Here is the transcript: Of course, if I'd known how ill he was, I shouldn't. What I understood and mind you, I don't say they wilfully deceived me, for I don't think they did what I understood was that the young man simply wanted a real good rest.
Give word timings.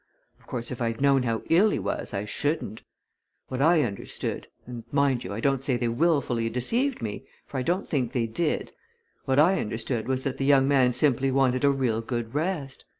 Of 0.39 0.47
course, 0.47 0.71
if 0.71 0.81
I'd 0.81 0.99
known 0.99 1.21
how 1.21 1.43
ill 1.51 1.69
he 1.69 1.77
was, 1.77 2.11
I 2.11 2.25
shouldn't. 2.25 2.81
What 3.49 3.61
I 3.61 3.83
understood 3.83 4.47
and 4.65 4.83
mind 4.91 5.23
you, 5.23 5.31
I 5.31 5.39
don't 5.39 5.63
say 5.63 5.77
they 5.77 5.89
wilfully 5.89 6.49
deceived 6.49 7.03
me, 7.03 7.27
for 7.45 7.59
I 7.59 7.61
don't 7.61 7.87
think 7.87 8.11
they 8.11 8.25
did 8.25 8.71
what 9.25 9.37
I 9.37 9.59
understood 9.59 10.07
was 10.07 10.23
that 10.23 10.39
the 10.39 10.43
young 10.45 10.67
man 10.67 10.91
simply 10.91 11.29
wanted 11.29 11.63
a 11.63 11.69
real 11.69 12.01
good 12.01 12.33
rest. 12.33 12.83